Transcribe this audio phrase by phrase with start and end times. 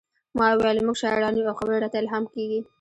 [0.37, 2.59] ما وویل موږ شاعران یو او خبرې راته الهام کیږي